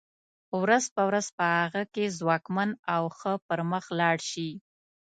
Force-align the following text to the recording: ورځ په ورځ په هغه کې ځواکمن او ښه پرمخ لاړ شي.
ورځ 0.61 0.85
په 0.95 1.01
ورځ 1.09 1.27
په 1.37 1.45
هغه 1.59 1.83
کې 1.93 2.13
ځواکمن 2.17 2.69
او 2.93 3.03
ښه 3.17 3.33
پرمخ 3.47 3.85
لاړ 3.99 4.17
شي. 4.29 4.49